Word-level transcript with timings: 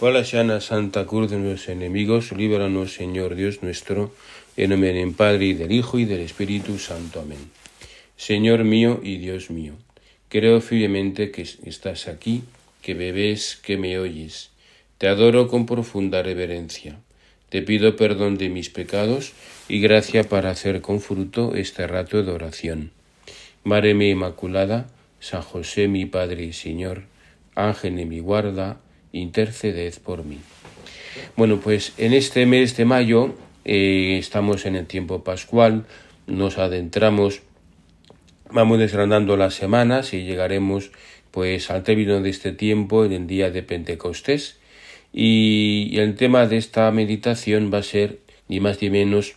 Por 0.00 0.14
la 0.14 0.24
sana 0.24 0.62
Santa 0.62 1.04
Cruz 1.04 1.30
de 1.30 1.36
nuestros 1.36 1.68
enemigos, 1.68 2.32
líbranos, 2.32 2.94
Señor 2.94 3.34
Dios 3.34 3.62
nuestro, 3.62 4.14
en 4.56 4.70
nombre 4.70 5.06
Padre 5.14 5.44
y 5.44 5.52
del 5.52 5.72
Hijo 5.72 5.98
y 5.98 6.06
del 6.06 6.20
Espíritu 6.20 6.78
Santo. 6.78 7.20
Amén. 7.20 7.50
Señor 8.16 8.64
mío 8.64 9.00
y 9.02 9.18
Dios 9.18 9.50
mío, 9.50 9.74
creo 10.30 10.62
firmemente 10.62 11.30
que 11.30 11.42
estás 11.42 12.08
aquí, 12.08 12.44
que 12.80 12.94
me 12.94 13.12
ves, 13.12 13.60
que 13.62 13.76
me 13.76 13.98
oyes. 13.98 14.48
Te 14.96 15.06
adoro 15.06 15.48
con 15.48 15.66
profunda 15.66 16.22
reverencia. 16.22 16.98
Te 17.50 17.60
pido 17.60 17.94
perdón 17.96 18.38
de 18.38 18.48
mis 18.48 18.70
pecados 18.70 19.34
y 19.68 19.80
gracia 19.80 20.24
para 20.24 20.48
hacer 20.48 20.80
con 20.80 21.02
fruto 21.02 21.54
este 21.54 21.86
rato 21.86 22.22
de 22.22 22.32
oración. 22.32 22.90
Madre 23.64 23.90
Inmaculada, 23.90 24.88
San 25.20 25.42
José 25.42 25.88
mi 25.88 26.06
Padre 26.06 26.44
y 26.44 26.52
Señor, 26.54 27.02
Ángel 27.54 27.96
de 27.96 28.06
mi 28.06 28.20
guarda, 28.20 28.80
interceded 29.12 29.94
por 30.04 30.24
mí. 30.24 30.38
Bueno, 31.36 31.60
pues 31.60 31.92
en 31.98 32.12
este 32.12 32.46
mes 32.46 32.76
de 32.76 32.84
mayo 32.84 33.34
eh, 33.64 34.16
estamos 34.18 34.66
en 34.66 34.76
el 34.76 34.86
tiempo 34.86 35.24
pascual, 35.24 35.84
nos 36.26 36.58
adentramos, 36.58 37.42
vamos 38.50 38.78
desgranando 38.78 39.36
las 39.36 39.54
semanas 39.54 40.14
y 40.14 40.24
llegaremos 40.24 40.90
pues 41.30 41.70
al 41.70 41.82
término 41.82 42.20
de 42.20 42.30
este 42.30 42.52
tiempo 42.52 43.04
en 43.04 43.12
el 43.12 43.26
día 43.26 43.50
de 43.50 43.62
Pentecostés 43.62 44.60
y, 45.12 45.98
el 45.98 46.14
tema 46.14 46.46
de 46.46 46.56
esta 46.56 46.90
meditación 46.92 47.70
va 47.72 47.78
a 47.78 47.82
ser 47.82 48.20
ni 48.48 48.60
más 48.60 48.80
ni 48.80 48.90
menos 48.90 49.34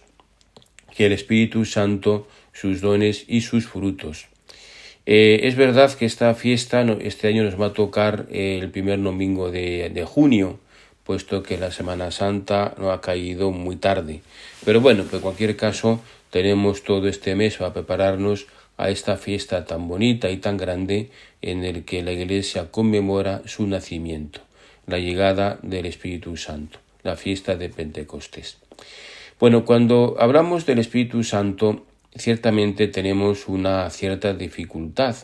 que 0.95 1.07
el 1.07 1.11
Espíritu 1.11 1.65
Santo, 1.65 2.27
sus 2.51 2.81
dones 2.81 3.25
y 3.27 3.41
sus 3.41 3.67
frutos. 3.67 4.27
Eh, 5.05 5.41
es 5.43 5.55
verdad 5.55 5.93
que 5.93 6.05
esta 6.05 6.33
fiesta 6.33 6.81
este 7.01 7.27
año 7.27 7.43
nos 7.43 7.59
va 7.59 7.67
a 7.67 7.73
tocar 7.73 8.25
eh, 8.31 8.59
el 8.61 8.69
primer 8.69 9.01
domingo 9.01 9.51
de, 9.51 9.89
de, 9.93 10.05
junio, 10.05 10.59
puesto 11.03 11.43
que 11.43 11.57
la 11.57 11.71
Semana 11.71 12.11
Santa 12.11 12.73
no 12.77 12.91
ha 12.91 13.01
caído 13.01 13.51
muy 13.51 13.75
tarde. 13.75 14.21
Pero 14.63 14.79
bueno, 14.79 15.03
en 15.11 15.19
cualquier 15.19 15.57
caso, 15.57 15.99
tenemos 16.29 16.83
todo 16.83 17.07
este 17.09 17.35
mes 17.35 17.57
para 17.57 17.73
prepararnos 17.73 18.47
a 18.77 18.89
esta 18.89 19.17
fiesta 19.17 19.65
tan 19.65 19.87
bonita 19.87 20.29
y 20.31 20.37
tan 20.37 20.57
grande 20.57 21.09
en 21.41 21.63
el 21.63 21.83
que 21.83 22.01
la 22.01 22.11
Iglesia 22.11 22.71
conmemora 22.71 23.41
su 23.45 23.67
nacimiento, 23.67 24.39
la 24.87 24.99
llegada 24.99 25.59
del 25.61 25.85
Espíritu 25.85 26.37
Santo, 26.37 26.79
la 27.03 27.15
fiesta 27.17 27.55
de 27.55 27.69
Pentecostés. 27.69 28.57
Bueno, 29.39 29.65
cuando 29.65 30.15
hablamos 30.19 30.65
del 30.65 30.79
Espíritu 30.79 31.23
Santo, 31.23 31.85
ciertamente 32.15 32.87
tenemos 32.87 33.47
una 33.47 33.89
cierta 33.89 34.33
dificultad. 34.33 35.15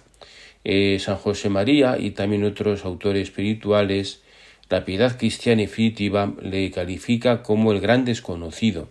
Eh, 0.63 0.97
San 0.99 1.15
José 1.15 1.49
María 1.49 1.97
y 1.97 2.11
también 2.11 2.43
otros 2.43 2.85
autores 2.85 3.23
espirituales, 3.23 4.21
la 4.69 4.85
piedad 4.85 5.17
cristiana 5.17 5.61
definitiva 5.61 6.33
le 6.41 6.69
califica 6.71 7.41
como 7.43 7.71
el 7.71 7.79
gran 7.79 8.05
desconocido. 8.05 8.89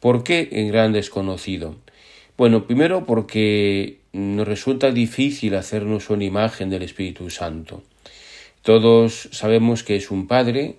¿Por 0.00 0.22
qué 0.22 0.48
el 0.52 0.70
gran 0.70 0.92
desconocido? 0.92 1.76
Bueno, 2.36 2.66
primero 2.66 3.04
porque 3.06 3.98
nos 4.12 4.46
resulta 4.46 4.90
difícil 4.90 5.54
hacernos 5.54 6.10
una 6.10 6.24
imagen 6.24 6.70
del 6.70 6.82
Espíritu 6.82 7.30
Santo. 7.30 7.82
Todos 8.62 9.28
sabemos 9.32 9.82
que 9.82 9.96
es 9.96 10.10
un 10.10 10.26
Padre, 10.26 10.76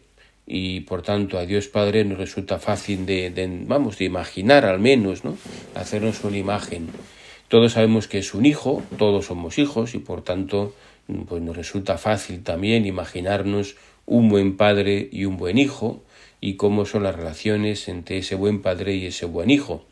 y 0.48 0.82
por 0.82 1.02
tanto 1.02 1.38
a 1.38 1.46
Dios 1.46 1.68
Padre 1.68 2.06
nos 2.06 2.18
resulta 2.18 2.60
fácil 2.60 3.06
de, 3.06 3.32
vamos 3.66 3.98
de 3.98 4.06
imaginar 4.06 4.66
al 4.66 4.80
menos 4.80 5.24
no 5.24 5.38
hacernos 5.74 6.24
una 6.24 6.38
imagen. 6.38 6.90
Todos 7.48 7.74
sabemos 7.74 8.08
que 8.08 8.20
es 8.20 8.34
un 8.34 8.46
hijo 8.46 8.84
todos 8.98 9.26
somos 9.26 9.58
hijos 9.58 9.96
y 9.96 10.00
por 10.00 10.24
tanto 10.24 10.76
pues 11.28 11.42
nos 11.42 11.56
resulta 11.56 11.98
fácil 11.98 12.44
también 12.44 12.86
imaginarnos 12.86 13.76
un 14.06 14.30
buen 14.30 14.58
padre 14.58 15.10
y 15.12 15.26
un 15.26 15.38
buen 15.38 15.58
hijo 15.58 16.04
y 16.42 16.56
cómo 16.56 16.86
son 16.86 17.04
las 17.04 17.16
relaciones 17.16 17.88
entre 17.88 18.20
ese 18.20 18.36
buen 18.36 18.62
padre 18.62 18.96
y 18.96 19.08
ese 19.08 19.26
buen 19.26 19.50
hijo. 19.50 19.86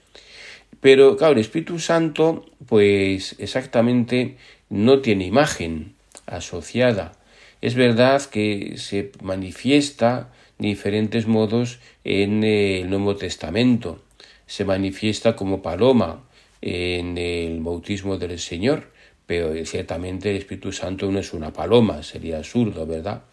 Pero 0.81 1.17
claro 1.17 1.33
el 1.33 1.39
Espíritu 1.39 1.79
Santo 1.79 2.45
pues 2.67 3.35
exactamente 3.39 4.37
no 4.69 4.99
tiene 4.99 5.25
imagen 5.25 5.95
asociada. 6.27 7.13
Es 7.61 7.75
verdad 7.75 8.21
que 8.23 8.75
se 8.77 9.11
manifiesta 9.21 10.29
diferentes 10.63 11.27
modos 11.27 11.79
en 12.05 12.43
el 12.43 12.89
Nuevo 12.89 13.17
Testamento. 13.17 14.01
Se 14.47 14.63
manifiesta 14.63 15.35
como 15.35 15.61
paloma 15.61 16.23
en 16.61 17.17
el 17.17 17.59
bautismo 17.59 18.17
del 18.17 18.39
Señor, 18.39 18.91
pero 19.27 19.53
ciertamente 19.65 20.31
el 20.31 20.37
Espíritu 20.37 20.71
Santo 20.71 21.11
no 21.11 21.19
es 21.19 21.33
una 21.33 21.51
paloma, 21.51 22.01
sería 22.01 22.37
absurdo, 22.37 22.87
¿verdad? 22.87 23.23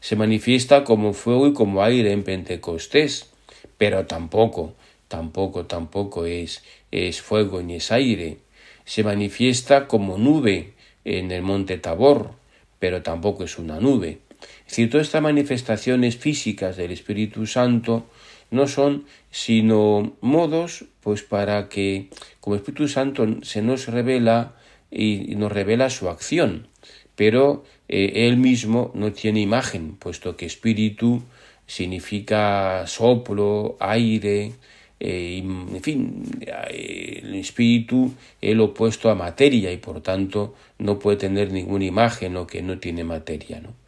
Se 0.00 0.14
manifiesta 0.14 0.84
como 0.84 1.14
fuego 1.14 1.46
y 1.46 1.54
como 1.54 1.82
aire 1.82 2.12
en 2.12 2.22
Pentecostés, 2.22 3.30
pero 3.78 4.04
tampoco, 4.04 4.74
tampoco, 5.08 5.64
tampoco 5.64 6.26
es, 6.26 6.62
es 6.90 7.22
fuego 7.22 7.62
ni 7.62 7.76
es 7.76 7.90
aire. 7.90 8.36
Se 8.84 9.02
manifiesta 9.02 9.88
como 9.88 10.18
nube 10.18 10.74
en 11.06 11.32
el 11.32 11.40
monte 11.40 11.78
Tabor, 11.78 12.32
pero 12.78 13.02
tampoco 13.02 13.44
es 13.44 13.58
una 13.58 13.80
nube. 13.80 14.18
Todas 14.90 15.06
estas 15.06 15.22
manifestaciones 15.22 16.16
físicas 16.16 16.76
del 16.76 16.90
Espíritu 16.90 17.46
Santo 17.46 18.06
no 18.50 18.66
son 18.66 19.04
sino 19.30 20.16
modos 20.20 20.84
pues 21.00 21.22
para 21.22 21.68
que 21.68 22.08
como 22.40 22.56
Espíritu 22.56 22.88
Santo 22.88 23.26
se 23.42 23.62
nos 23.62 23.86
revela 23.86 24.54
y 24.90 25.34
nos 25.36 25.50
revela 25.50 25.90
su 25.90 26.08
acción, 26.08 26.68
pero 27.16 27.64
eh, 27.88 28.26
él 28.26 28.36
mismo 28.36 28.90
no 28.94 29.12
tiene 29.12 29.40
imagen, 29.40 29.96
puesto 29.96 30.36
que 30.36 30.46
espíritu 30.46 31.22
significa 31.66 32.86
soplo, 32.86 33.76
aire, 33.80 34.52
eh, 35.00 35.38
en 35.38 35.82
fin, 35.82 36.22
el 36.70 37.34
espíritu 37.34 38.14
es 38.40 38.54
lo 38.54 38.66
opuesto 38.66 39.10
a 39.10 39.14
materia 39.14 39.72
y 39.72 39.78
por 39.78 40.00
tanto 40.00 40.54
no 40.78 40.98
puede 40.98 41.16
tener 41.16 41.52
ninguna 41.52 41.84
imagen 41.84 42.36
o 42.36 42.46
que 42.46 42.62
no 42.62 42.78
tiene 42.78 43.04
materia, 43.04 43.60
¿no? 43.60 43.83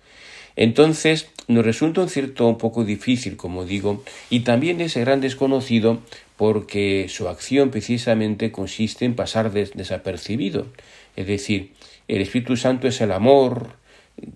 Entonces, 0.57 1.29
nos 1.49 1.65
resulta 1.65 2.01
un 2.01 2.09
cierto 2.09 2.49
un 2.49 2.59
poco 2.59 2.85
difícil, 2.85 3.37
como 3.37 3.65
digo, 3.65 4.03
y 4.31 4.41
también 4.41 4.81
ese 4.81 5.01
gran 5.01 5.21
desconocido 5.21 6.01
porque 6.37 7.07
su 7.09 7.29
acción 7.29 7.71
precisamente 7.71 8.51
consiste 8.51 9.05
en 9.05 9.15
pasar 9.15 9.53
desapercibido. 9.53 10.67
Es 11.15 11.27
decir, 11.27 11.73
el 12.09 12.21
Espíritu 12.21 12.57
Santo 12.57 12.89
es 12.89 13.01
el 13.01 13.13
amor 13.13 13.77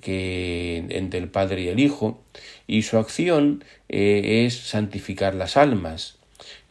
que 0.00 0.84
entre 0.91 1.19
el 1.19 1.28
Padre 1.28 1.62
y 1.62 1.69
el 1.69 1.81
Hijo, 1.81 2.20
y 2.66 2.82
su 2.82 2.98
acción 2.98 3.64
eh, 3.88 4.44
es 4.47 4.54
santificar 4.54 5.34
las 5.34 5.56
almas. 5.56 6.19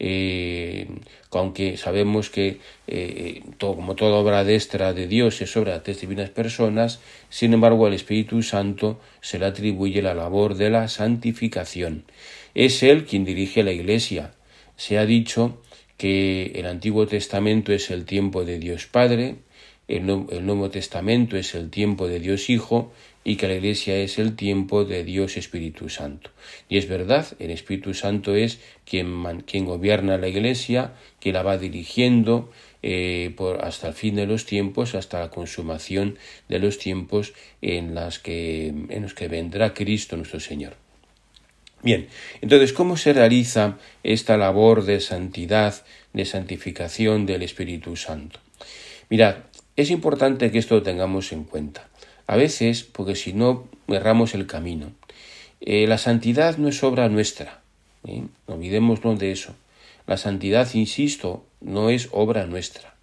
Eh, 0.02 0.88
aunque 1.30 1.76
sabemos 1.76 2.30
que 2.30 2.58
eh, 2.86 3.42
todo, 3.58 3.76
como 3.76 3.94
toda 3.94 4.16
obra 4.16 4.44
destra 4.44 4.94
de 4.94 5.06
Dios 5.06 5.42
es 5.42 5.54
obra 5.58 5.74
de 5.74 5.80
tres 5.80 6.00
divinas 6.00 6.30
personas, 6.30 7.00
sin 7.28 7.52
embargo 7.52 7.86
al 7.86 7.92
Espíritu 7.92 8.42
Santo 8.42 8.98
se 9.20 9.38
le 9.38 9.44
atribuye 9.44 10.00
la 10.00 10.14
labor 10.14 10.54
de 10.54 10.70
la 10.70 10.88
santificación. 10.88 12.04
Es 12.54 12.82
Él 12.82 13.04
quien 13.04 13.26
dirige 13.26 13.62
la 13.62 13.72
Iglesia. 13.72 14.32
Se 14.76 14.98
ha 14.98 15.04
dicho 15.04 15.60
que 15.98 16.52
el 16.54 16.64
Antiguo 16.64 17.06
Testamento 17.06 17.74
es 17.74 17.90
el 17.90 18.06
tiempo 18.06 18.46
de 18.46 18.58
Dios 18.58 18.86
Padre, 18.86 19.36
el, 19.90 20.06
Nuevo 20.06 20.70
Testamento 20.70 21.36
es 21.36 21.54
el 21.54 21.68
tiempo 21.68 22.06
de 22.06 22.20
Dios 22.20 22.48
Hijo 22.48 22.92
y 23.22 23.36
que 23.36 23.48
la 23.48 23.54
Iglesia 23.54 23.96
es 23.98 24.18
el 24.18 24.34
tiempo 24.34 24.84
de 24.84 25.04
Dios 25.04 25.36
Espíritu 25.36 25.88
Santo. 25.88 26.30
Y 26.68 26.78
es 26.78 26.88
verdad, 26.88 27.26
el 27.38 27.50
Espíritu 27.50 27.92
Santo 27.94 28.34
es 28.34 28.60
quien, 28.84 29.42
quien 29.42 29.66
gobierna 29.66 30.16
la 30.16 30.28
Iglesia, 30.28 30.92
que 31.20 31.32
la 31.32 31.42
va 31.42 31.58
dirigiendo 31.58 32.50
eh, 32.82 33.34
por, 33.36 33.62
hasta 33.62 33.88
el 33.88 33.94
fin 33.94 34.16
de 34.16 34.26
los 34.26 34.46
tiempos, 34.46 34.94
hasta 34.94 35.20
la 35.20 35.30
consumación 35.30 36.16
de 36.48 36.58
los 36.60 36.78
tiempos 36.78 37.34
en, 37.60 37.94
las 37.94 38.18
que, 38.18 38.68
en 38.68 39.02
los 39.02 39.12
que 39.12 39.28
vendrá 39.28 39.74
Cristo 39.74 40.16
nuestro 40.16 40.40
Señor. 40.40 40.74
Bien, 41.82 42.08
entonces, 42.40 42.72
¿cómo 42.72 42.96
se 42.96 43.12
realiza 43.12 43.78
esta 44.02 44.36
labor 44.36 44.84
de 44.84 45.00
santidad, 45.00 45.82
de 46.12 46.24
santificación 46.24 47.26
del 47.26 47.42
Espíritu 47.42 47.96
Santo? 47.96 48.40
Mirad, 49.08 49.36
es 49.76 49.90
importante 49.90 50.50
que 50.50 50.58
esto 50.58 50.76
lo 50.76 50.82
tengamos 50.82 51.32
en 51.32 51.44
cuenta. 51.44 51.89
A 52.30 52.36
veces, 52.36 52.84
porque 52.84 53.16
si 53.16 53.32
no, 53.32 53.66
erramos 53.88 54.36
el 54.36 54.46
camino. 54.46 54.92
Eh, 55.60 55.88
la 55.88 55.98
santidad 55.98 56.58
no 56.58 56.68
es 56.68 56.84
obra 56.84 57.08
nuestra. 57.08 57.60
¿eh? 58.06 58.22
No 58.46 58.54
olvidémonos 58.54 59.18
de 59.18 59.32
eso. 59.32 59.56
La 60.06 60.16
santidad, 60.16 60.72
insisto, 60.74 61.42
no 61.60 61.90
es 61.90 62.08
obra 62.12 62.46
nuestra. 62.46 62.94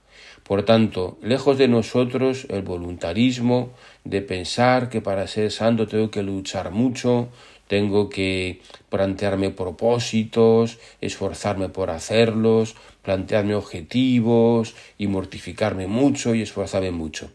Por 0.43 0.63
tanto, 0.63 1.17
lejos 1.21 1.57
de 1.57 1.67
nosotros 1.67 2.47
el 2.47 2.61
voluntarismo 2.61 3.71
de 4.05 4.21
pensar 4.21 4.87
que 4.87 5.01
para 5.01 5.27
ser 5.27 5.51
santo 5.51 5.89
tengo 5.89 6.09
que 6.09 6.23
luchar 6.23 6.71
mucho, 6.71 7.27
tengo 7.67 8.07
que 8.07 8.61
plantearme 8.87 9.49
propósitos, 9.49 10.77
esforzarme 11.01 11.67
por 11.67 11.89
hacerlos, 11.89 12.77
plantearme 13.01 13.55
objetivos 13.55 14.73
y 14.97 15.07
mortificarme 15.07 15.87
mucho 15.87 16.33
y 16.33 16.43
esforzarme 16.43 16.91
mucho. 16.91 17.29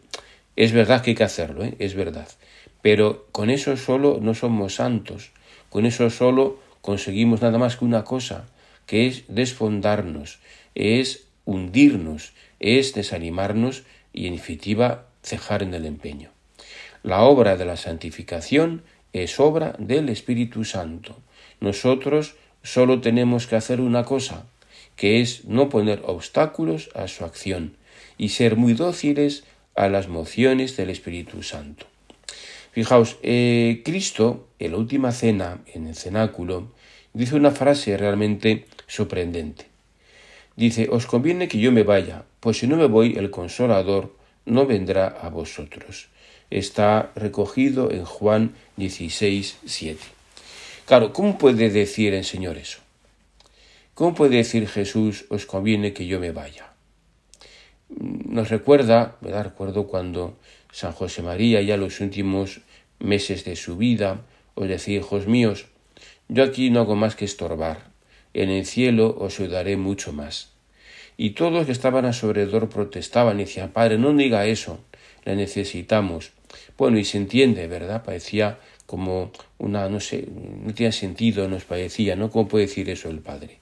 Es 0.55 0.71
verdad 0.71 1.01
que 1.01 1.11
hay 1.11 1.15
que 1.15 1.23
hacerlo, 1.23 1.63
¿eh? 1.63 1.75
es 1.79 1.95
verdad. 1.95 2.27
Pero 2.81 3.27
con 3.31 3.49
eso 3.49 3.75
solo 3.77 4.19
no 4.21 4.33
somos 4.33 4.75
santos, 4.75 5.31
con 5.69 5.85
eso 5.85 6.09
solo 6.09 6.59
conseguimos 6.81 7.41
nada 7.41 7.57
más 7.57 7.77
que 7.77 7.85
una 7.85 8.03
cosa, 8.03 8.45
que 8.85 9.07
es 9.07 9.23
desfondarnos, 9.27 10.39
es 10.75 11.25
hundirnos, 11.45 12.33
es 12.59 12.93
desanimarnos 12.93 13.83
y 14.11 14.27
en 14.27 14.35
definitiva 14.35 15.07
cejar 15.23 15.63
en 15.63 15.73
el 15.73 15.85
empeño. 15.85 16.29
La 17.03 17.23
obra 17.23 17.57
de 17.57 17.65
la 17.65 17.77
santificación 17.77 18.83
es 19.13 19.39
obra 19.39 19.75
del 19.79 20.09
Espíritu 20.09 20.63
Santo. 20.65 21.17
Nosotros 21.59 22.35
solo 22.63 23.01
tenemos 23.01 23.47
que 23.47 23.55
hacer 23.55 23.81
una 23.81 24.03
cosa, 24.03 24.45
que 24.95 25.21
es 25.21 25.45
no 25.45 25.69
poner 25.69 26.01
obstáculos 26.05 26.89
a 26.95 27.07
su 27.07 27.25
acción 27.25 27.75
y 28.17 28.29
ser 28.29 28.55
muy 28.55 28.73
dóciles 28.73 29.43
a 29.75 29.89
las 29.89 30.07
mociones 30.07 30.77
del 30.77 30.89
Espíritu 30.89 31.43
Santo. 31.43 31.85
Fijaos, 32.71 33.17
eh, 33.21 33.81
Cristo, 33.85 34.47
en 34.59 34.71
la 34.71 34.77
última 34.77 35.11
cena, 35.11 35.61
en 35.73 35.87
el 35.87 35.95
cenáculo, 35.95 36.71
dice 37.13 37.35
una 37.35 37.51
frase 37.51 37.95
realmente 37.97 38.65
sorprendente. 38.87 39.67
Dice, 40.55 40.87
os 40.91 41.05
conviene 41.05 41.47
que 41.47 41.59
yo 41.59 41.71
me 41.71 41.83
vaya, 41.83 42.25
pues 42.39 42.57
si 42.57 42.67
no 42.67 42.75
me 42.75 42.87
voy, 42.87 43.15
el 43.17 43.31
consolador 43.31 44.15
no 44.45 44.65
vendrá 44.65 45.07
a 45.07 45.29
vosotros. 45.29 46.09
Está 46.49 47.11
recogido 47.15 47.91
en 47.91 48.05
Juan 48.05 48.55
16, 48.77 49.57
7. 49.65 49.99
Claro, 50.85 51.13
¿cómo 51.13 51.37
puede 51.37 51.69
decir 51.69 52.13
el 52.13 52.25
Señor 52.25 52.57
eso? 52.57 52.79
¿Cómo 53.93 54.15
puede 54.15 54.37
decir 54.37 54.67
Jesús, 54.67 55.25
os 55.29 55.45
conviene 55.45 55.93
que 55.93 56.07
yo 56.07 56.19
me 56.19 56.31
vaya? 56.31 56.72
Nos 57.99 58.49
recuerda, 58.49 59.17
¿verdad? 59.21 59.45
Recuerdo 59.45 59.87
cuando 59.87 60.37
San 60.71 60.91
José 60.91 61.21
María, 61.21 61.61
ya 61.61 61.77
los 61.77 61.99
últimos 61.99 62.61
meses 62.99 63.45
de 63.45 63.55
su 63.55 63.77
vida, 63.77 64.21
os 64.55 64.67
decía, 64.67 64.97
hijos 64.99 65.27
míos, 65.27 65.65
yo 66.27 66.43
aquí 66.43 66.69
no 66.69 66.81
hago 66.81 66.95
más 66.95 67.15
que 67.15 67.25
estorbar, 67.25 67.91
en 68.33 68.49
el 68.49 68.65
cielo 68.65 69.15
os 69.19 69.39
ayudaré 69.39 69.77
mucho 69.77 70.13
más. 70.13 70.53
Y 71.15 71.31
todos 71.31 71.65
que 71.65 71.71
estaban 71.71 72.05
a 72.05 72.13
su 72.13 72.27
alrededor 72.27 72.69
protestaban 72.69 73.39
y 73.39 73.43
decían, 73.43 73.69
Padre, 73.69 73.97
no 73.97 74.13
diga 74.13 74.47
eso, 74.47 74.79
le 75.25 75.35
necesitamos. 75.35 76.31
Bueno, 76.77 76.97
y 76.97 77.05
se 77.05 77.17
entiende, 77.17 77.67
¿verdad? 77.67 78.03
Parecía 78.03 78.59
como 78.85 79.31
una, 79.59 79.89
no 79.89 79.99
sé, 79.99 80.27
no 80.27 80.73
tenía 80.73 80.91
sentido, 80.91 81.47
nos 81.47 81.65
parecía, 81.65 82.15
¿no? 82.15 82.29
¿Cómo 82.31 82.47
puede 82.47 82.65
decir 82.65 82.89
eso 82.89 83.09
el 83.09 83.19
Padre? 83.19 83.59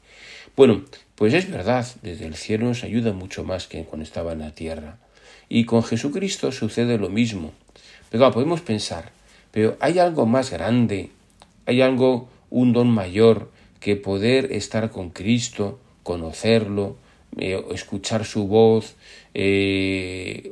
Bueno, 0.56 0.86
pues 1.16 1.34
es 1.34 1.50
verdad, 1.50 1.88
desde 2.02 2.26
el 2.26 2.36
cielo 2.36 2.68
nos 2.68 2.84
ayuda 2.84 3.14
mucho 3.14 3.44
más 3.44 3.68
que 3.68 3.84
cuando 3.84 4.04
estaba 4.04 4.34
en 4.34 4.40
la 4.40 4.52
tierra. 4.52 4.98
Y 5.50 5.66
con 5.66 5.84
Jesucristo 5.84 6.52
sucede 6.52 6.98
lo 6.98 7.10
mismo. 7.10 7.52
Pero 8.10 8.32
podemos 8.32 8.62
pensar, 8.62 9.12
pero 9.52 9.78
hay 9.80 10.00
algo 10.00 10.26
más 10.26 10.52
grande, 10.52 11.12
hay 11.66 11.82
algo, 11.82 12.30
un 12.50 12.74
don 12.74 12.90
mayor, 12.90 13.52
que 13.80 13.96
poder 13.96 14.52
estar 14.52 14.92
con 14.92 15.10
Cristo, 15.10 15.80
conocerlo, 16.04 16.98
eh, 17.38 17.64
escuchar 17.72 18.26
su 18.26 18.48
voz, 18.48 18.96
eh, 19.34 20.52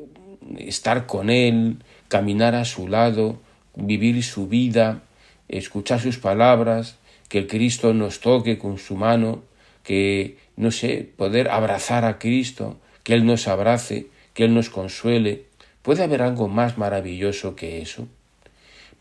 estar 0.57 1.05
con 1.05 1.29
Él, 1.29 1.77
caminar 2.07 2.55
a 2.55 2.65
su 2.65 2.87
lado, 2.87 3.39
vivir 3.75 4.23
su 4.23 4.47
vida, 4.47 5.03
escuchar 5.47 5.99
sus 5.99 6.17
palabras, 6.17 6.97
que 7.27 7.39
el 7.39 7.47
Cristo 7.47 7.93
nos 7.93 8.19
toque 8.19 8.57
con 8.57 8.77
su 8.77 8.95
mano, 8.95 9.43
que, 9.83 10.37
no 10.59 10.69
sé, 10.69 11.09
poder 11.17 11.49
abrazar 11.49 12.05
a 12.05 12.19
Cristo, 12.19 12.77
que 13.03 13.15
Él 13.15 13.25
nos 13.25 13.47
abrace, 13.47 14.07
que 14.35 14.43
Él 14.43 14.53
nos 14.53 14.69
consuele. 14.69 15.45
¿Puede 15.81 16.03
haber 16.03 16.21
algo 16.21 16.47
más 16.47 16.77
maravilloso 16.77 17.55
que 17.55 17.81
eso? 17.81 18.07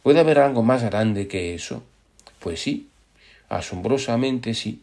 ¿Puede 0.02 0.20
haber 0.20 0.38
algo 0.38 0.62
más 0.62 0.82
grande 0.82 1.28
que 1.28 1.54
eso? 1.54 1.82
Pues 2.38 2.62
sí, 2.62 2.88
Asombrosamente 3.48 4.54
sí. 4.54 4.82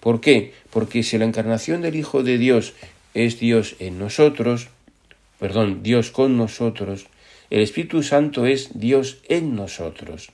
¿Por 0.00 0.20
qué? 0.20 0.54
Porque 0.70 1.02
si 1.02 1.18
la 1.18 1.24
encarnación 1.24 1.82
del 1.82 1.94
Hijo 1.94 2.22
de 2.22 2.38
Dios 2.38 2.74
es 3.14 3.38
Dios 3.38 3.76
en 3.78 3.98
nosotros, 3.98 4.68
perdón, 5.38 5.82
Dios 5.82 6.10
con 6.10 6.36
nosotros, 6.36 7.06
el 7.50 7.60
Espíritu 7.60 8.02
Santo 8.02 8.46
es 8.46 8.78
Dios 8.78 9.18
en 9.28 9.54
nosotros. 9.54 10.30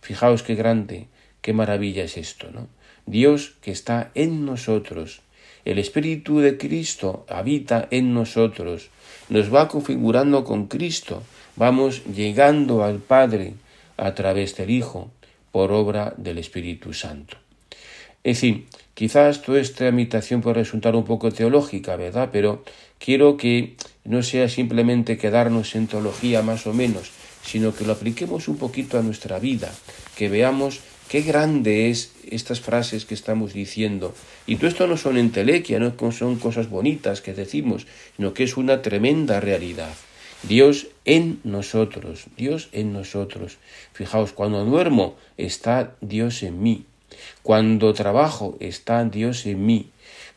Fijaos 0.00 0.42
qué 0.42 0.54
grande, 0.54 1.06
qué 1.40 1.52
maravilla 1.52 2.04
es 2.04 2.16
esto, 2.16 2.50
¿no? 2.50 2.68
Dios 3.06 3.54
que 3.60 3.70
está 3.70 4.10
en 4.14 4.44
nosotros. 4.44 5.20
El 5.64 5.78
Espíritu 5.78 6.40
de 6.40 6.58
Cristo 6.58 7.24
habita 7.28 7.88
en 7.90 8.12
nosotros. 8.14 8.88
Nos 9.28 9.52
va 9.54 9.68
configurando 9.68 10.44
con 10.44 10.66
Cristo. 10.66 11.22
Vamos 11.56 12.02
llegando 12.04 12.84
al 12.84 12.98
Padre 12.98 13.54
a 13.96 14.14
través 14.14 14.56
del 14.56 14.70
Hijo 14.70 15.10
por 15.52 15.72
obra 15.72 16.14
del 16.16 16.38
Espíritu 16.38 16.92
Santo. 16.92 17.36
Es 18.24 18.38
decir, 18.38 18.66
quizás 18.94 19.42
toda 19.42 19.60
esta 19.60 19.86
imitación 19.86 20.40
puede 20.40 20.56
resultar 20.56 20.96
un 20.96 21.04
poco 21.04 21.30
teológica, 21.30 21.96
¿verdad? 21.96 22.30
Pero 22.32 22.64
quiero 22.98 23.36
que 23.36 23.76
no 24.04 24.22
sea 24.22 24.48
simplemente 24.48 25.18
quedarnos 25.18 25.74
en 25.74 25.86
teología 25.86 26.42
más 26.42 26.66
o 26.66 26.72
menos, 26.72 27.10
sino 27.44 27.74
que 27.74 27.84
lo 27.84 27.92
apliquemos 27.92 28.48
un 28.48 28.56
poquito 28.56 28.98
a 28.98 29.02
nuestra 29.02 29.38
vida, 29.38 29.70
que 30.16 30.28
veamos 30.28 30.80
qué 31.08 31.22
grande 31.22 31.90
es 31.90 32.12
estas 32.30 32.60
frases 32.60 33.04
que 33.04 33.14
estamos 33.14 33.52
diciendo. 33.52 34.14
Y 34.46 34.56
todo 34.56 34.68
esto 34.68 34.86
no 34.86 34.96
son 34.96 35.16
entelequia, 35.18 35.78
no 35.78 35.94
son 36.12 36.36
cosas 36.36 36.68
bonitas 36.68 37.20
que 37.20 37.34
decimos, 37.34 37.86
sino 38.16 38.34
que 38.34 38.44
es 38.44 38.56
una 38.56 38.82
tremenda 38.82 39.40
realidad. 39.40 39.94
Dios 40.42 40.88
en 41.06 41.40
nosotros, 41.42 42.26
Dios 42.36 42.68
en 42.72 42.92
nosotros. 42.92 43.56
Fijaos, 43.92 44.32
cuando 44.32 44.64
duermo 44.64 45.16
está 45.38 45.94
Dios 46.02 46.42
en 46.42 46.62
mí. 46.62 46.84
Cuando 47.42 47.94
trabajo 47.94 48.56
está 48.60 49.04
Dios 49.04 49.46
en 49.46 49.64
mí. 49.64 49.90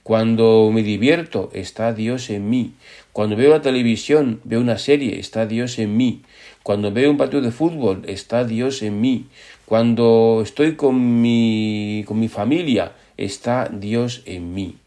Cuando 0.03 0.71
me 0.73 0.83
divierto 0.83 1.49
está 1.53 1.91
Dios 1.91 2.29
en 2.29 2.49
mí. 2.49 2.73
Cuando 3.11 3.35
veo 3.35 3.49
la 3.49 3.61
televisión, 3.61 4.39
veo 4.45 4.61
una 4.61 4.77
serie, 4.77 5.19
está 5.19 5.45
Dios 5.45 5.79
en 5.79 5.97
mí. 5.97 6.21
Cuando 6.63 6.93
veo 6.93 7.11
un 7.11 7.17
partido 7.17 7.41
de 7.41 7.51
fútbol, 7.51 8.03
está 8.07 8.45
Dios 8.45 8.81
en 8.83 9.01
mí. 9.01 9.25
Cuando 9.67 10.39
estoy 10.45 10.77
con 10.77 11.21
mi, 11.21 12.05
con 12.07 12.17
mi 12.17 12.29
familia, 12.29 12.93
está 13.17 13.67
Dios 13.69 14.21
en 14.23 14.53
mí. 14.53 14.77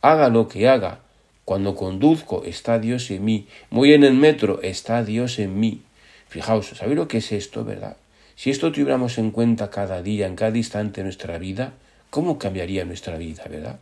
Haga 0.00 0.28
lo 0.28 0.46
que 0.46 0.68
haga, 0.68 1.00
cuando 1.44 1.74
conduzco 1.74 2.44
está 2.44 2.78
Dios 2.78 3.10
en 3.10 3.24
mí. 3.24 3.48
Voy 3.70 3.94
en 3.94 4.04
el 4.04 4.14
metro, 4.14 4.62
está 4.62 5.02
Dios 5.02 5.40
en 5.40 5.58
mí. 5.58 5.80
Fijaos, 6.28 6.68
¿sabéis 6.68 6.98
lo 6.98 7.08
que 7.08 7.18
es 7.18 7.32
esto, 7.32 7.64
verdad? 7.64 7.96
Si 8.36 8.50
esto 8.50 8.70
tuviéramos 8.70 9.18
en 9.18 9.32
cuenta 9.32 9.70
cada 9.70 10.02
día, 10.02 10.28
en 10.28 10.36
cada 10.36 10.56
instante 10.56 11.00
de 11.00 11.06
nuestra 11.06 11.38
vida, 11.38 11.72
¿cómo 12.10 12.38
cambiaría 12.38 12.84
nuestra 12.84 13.18
vida, 13.18 13.42
verdad? 13.50 13.80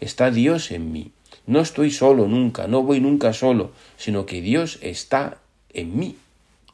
Está 0.00 0.30
Dios 0.30 0.70
en 0.70 0.90
mí. 0.90 1.10
No 1.46 1.60
estoy 1.60 1.90
solo 1.90 2.26
nunca, 2.28 2.66
no 2.66 2.82
voy 2.82 3.00
nunca 3.00 3.34
solo, 3.34 3.72
sino 3.98 4.24
que 4.24 4.40
Dios 4.40 4.78
está 4.80 5.36
en 5.74 5.98
mí, 5.98 6.16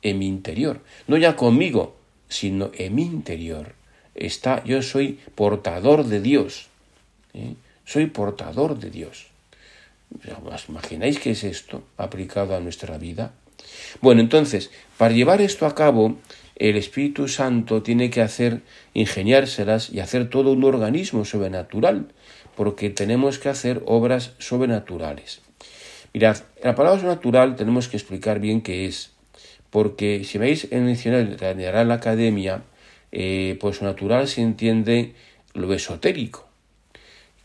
en 0.03 0.21
mi 0.21 0.29
interior. 0.29 0.79
No 1.09 1.17
ya 1.17 1.35
conmigo, 1.35 1.98
sino 2.29 2.71
en 2.75 2.95
mi 2.95 3.03
interior. 3.03 3.75
Está, 4.15 4.65
yo 4.65 4.83
soy 4.83 5.21
portador 5.35 6.05
de 6.05 6.21
Dios. 6.21 6.69
¿eh? 7.35 7.55
Soy 7.85 8.07
portador 8.07 8.79
de 8.79 8.91
Dios. 8.91 9.29
¿Os 10.45 10.69
imagináis 10.69 11.19
qué 11.19 11.33
es 11.33 11.45
esto 11.45 11.85
aplicado 11.97 12.57
a 12.57 12.61
nuestra 12.61 12.99
vida? 12.99 13.33
Bueno, 14.01 14.21
entonces, 14.21 14.71
para 14.97 15.15
llevar 15.15 15.41
esto 15.41 15.67
a 15.67 15.75
cabo, 15.75 16.17
el 16.57 16.77
Espíritu 16.77 17.29
Santo 17.29 17.83
tiene 17.83 18.11
que 18.11 18.23
hacer, 18.23 18.63
ingeniárselas 18.95 19.91
y 19.91 20.01
hacer 20.01 20.29
todo 20.29 20.53
un 20.53 20.65
organismo 20.65 21.25
sobrenatural, 21.25 22.09
porque 22.57 22.91
tenemos 22.91 23.39
que 23.39 23.49
hacer 23.49 23.83
obras 23.87 24.33
sobrenaturales. 24.39 25.41
Mirad, 26.13 26.39
la 26.63 26.75
palabra 26.75 26.99
sobrenatural 26.99 27.55
tenemos 27.55 27.89
que 27.89 27.97
explicar 27.97 28.41
bien 28.41 28.61
qué 28.61 28.87
es, 28.87 29.13
porque 29.71 30.25
si 30.25 30.39
veis 30.39 30.69
en 30.71 30.89
el 30.89 31.37
de 31.37 31.85
la 31.85 31.95
Academia, 31.95 32.63
eh, 33.13 33.57
pues 33.61 33.83
natural 33.83 34.29
se 34.29 34.43
entiende 34.43 35.15
lo 35.55 35.73
esotérico, 35.73 36.49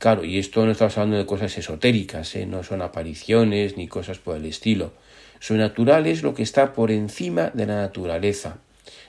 Claro, 0.03 0.25
y 0.25 0.37
esto 0.37 0.65
no 0.65 0.73
estamos 0.73 0.97
hablando 0.97 1.15
de 1.15 1.25
cosas 1.25 1.57
esotéricas, 1.57 2.35
¿eh? 2.35 2.45
no 2.45 2.61
son 2.63 2.81
apariciones 2.81 3.77
ni 3.77 3.87
cosas 3.87 4.17
por 4.17 4.35
el 4.35 4.45
estilo. 4.45 4.91
Sobrenatural 5.39 6.07
es 6.07 6.23
lo 6.23 6.33
que 6.33 6.43
está 6.43 6.73
por 6.73 6.91
encima 6.91 7.51
de 7.53 7.65
la 7.65 7.77
naturaleza. 7.77 8.57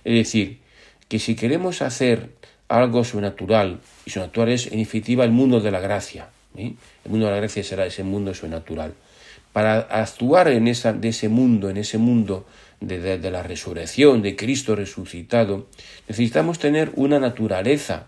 Es 0.04 0.14
decir, 0.14 0.60
que 1.08 1.18
si 1.18 1.34
queremos 1.34 1.82
hacer 1.82 2.30
algo 2.68 3.02
sobrenatural, 3.02 3.80
y 4.06 4.10
sobrenatural 4.10 4.50
es 4.50 4.70
en 4.70 4.78
definitiva 4.78 5.24
el 5.24 5.32
mundo 5.32 5.58
de 5.58 5.72
la 5.72 5.80
gracia, 5.80 6.28
el 6.56 6.76
mundo 7.06 7.26
de 7.26 7.32
la 7.32 7.38
gracia 7.38 7.64
será 7.64 7.86
ese 7.86 8.04
mundo 8.04 8.32
sobrenatural. 8.32 8.94
Para 9.52 9.80
actuar 9.80 10.46
en 10.46 10.68
esa, 10.68 10.92
de 10.92 11.08
ese 11.08 11.28
mundo, 11.28 11.70
en 11.70 11.76
ese 11.76 11.98
mundo 11.98 12.46
de, 12.80 13.30
la 13.30 13.42
resurrección, 13.42 14.22
de 14.22 14.36
Cristo 14.36 14.76
resucitado, 14.76 15.66
necesitamos 16.08 16.58
tener 16.58 16.92
una 16.96 17.18
naturaleza, 17.18 18.06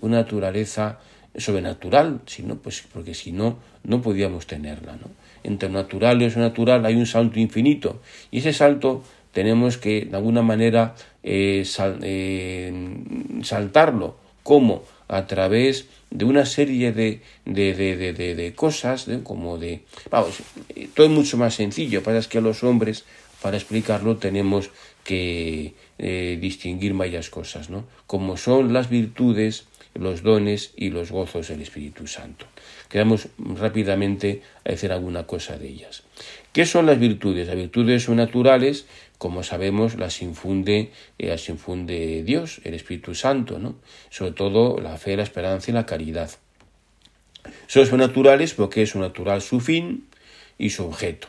una 0.00 0.18
naturaleza 0.18 0.98
sobrenatural, 1.36 2.20
sino, 2.26 2.56
pues, 2.56 2.84
porque 2.92 3.14
si 3.14 3.32
no, 3.32 3.58
no 3.84 4.02
podíamos 4.02 4.46
tenerla. 4.46 4.92
¿no? 4.92 5.10
Entre 5.44 5.68
natural 5.68 6.20
y 6.22 6.30
sobrenatural 6.30 6.84
hay 6.84 6.96
un 6.96 7.06
salto 7.06 7.38
infinito, 7.38 8.00
y 8.30 8.38
ese 8.38 8.52
salto 8.52 9.02
tenemos 9.32 9.78
que 9.78 10.06
de 10.06 10.16
alguna 10.16 10.42
manera 10.42 10.94
eh, 11.22 11.64
eh, 12.02 12.96
saltarlo. 13.42 14.16
¿Cómo? 14.42 14.82
A 15.08 15.26
través 15.26 15.88
de 16.10 16.24
una 16.24 16.46
serie 16.46 16.92
de, 16.92 17.20
de, 17.44 17.74
de, 17.74 18.34
de 18.34 18.54
cosas, 18.54 19.06
como 19.22 19.58
de... 19.58 19.82
Vamos, 20.10 20.38
todo 20.94 21.06
es 21.06 21.12
mucho 21.12 21.36
más 21.36 21.54
sencillo, 21.54 22.02
pasa 22.02 22.18
es 22.18 22.28
que 22.28 22.40
los 22.40 22.64
hombres, 22.64 23.04
para 23.42 23.56
explicarlo, 23.56 24.16
tenemos 24.16 24.70
que 25.04 25.74
eh, 25.98 26.38
distinguir 26.40 26.92
varias 26.94 27.30
cosas, 27.30 27.70
¿no? 27.70 27.84
Como 28.06 28.36
son 28.36 28.72
las 28.72 28.90
virtudes, 28.90 29.66
los 29.94 30.22
dones 30.22 30.72
y 30.76 30.90
los 30.90 31.10
gozos 31.10 31.48
del 31.48 31.62
Espíritu 31.62 32.06
Santo. 32.06 32.46
Quedamos 32.88 33.28
rápidamente 33.38 34.42
a 34.64 34.70
decir 34.70 34.92
alguna 34.92 35.26
cosa 35.26 35.58
de 35.58 35.68
ellas. 35.68 36.02
¿Qué 36.52 36.66
son 36.66 36.86
las 36.86 36.98
virtudes? 36.98 37.46
Las 37.46 37.56
virtudes 37.56 38.04
son 38.04 38.16
naturales, 38.16 38.86
como 39.18 39.42
sabemos, 39.42 39.96
las 39.96 40.22
infunde, 40.22 40.92
eh, 41.18 41.28
las 41.28 41.48
infunde 41.48 42.22
Dios, 42.24 42.60
el 42.64 42.74
Espíritu 42.74 43.14
Santo, 43.14 43.58
¿no? 43.58 43.76
Sobre 44.10 44.32
todo 44.32 44.80
la 44.80 44.96
fe, 44.96 45.16
la 45.16 45.22
esperanza 45.22 45.70
y 45.70 45.74
la 45.74 45.86
caridad. 45.86 46.30
Son 47.66 47.98
naturales 47.98 48.54
porque 48.54 48.82
es 48.82 48.94
natural 48.94 49.40
su 49.42 49.60
fin 49.60 50.06
y 50.58 50.70
su 50.70 50.84
objeto. 50.84 51.28